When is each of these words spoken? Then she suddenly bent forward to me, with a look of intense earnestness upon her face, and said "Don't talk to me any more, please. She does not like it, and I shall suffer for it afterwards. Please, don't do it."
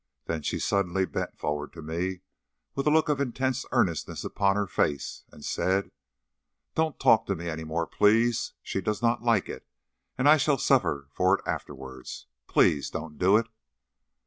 Then 0.25 0.41
she 0.41 0.57
suddenly 0.57 1.05
bent 1.05 1.37
forward 1.37 1.71
to 1.73 1.83
me, 1.83 2.21
with 2.73 2.87
a 2.87 2.89
look 2.89 3.07
of 3.07 3.21
intense 3.21 3.67
earnestness 3.71 4.23
upon 4.23 4.55
her 4.55 4.65
face, 4.65 5.25
and 5.31 5.45
said 5.45 5.91
"Don't 6.73 6.99
talk 6.99 7.27
to 7.27 7.35
me 7.35 7.47
any 7.47 7.63
more, 7.63 7.85
please. 7.85 8.53
She 8.63 8.81
does 8.81 9.03
not 9.03 9.21
like 9.21 9.47
it, 9.47 9.63
and 10.17 10.27
I 10.27 10.37
shall 10.37 10.57
suffer 10.57 11.07
for 11.11 11.37
it 11.37 11.43
afterwards. 11.45 12.25
Please, 12.47 12.89
don't 12.89 13.19
do 13.19 13.37
it." 13.37 13.45